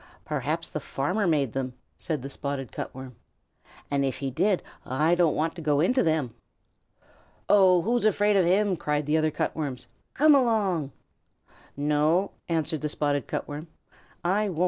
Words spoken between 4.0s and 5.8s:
if he did I don't want to go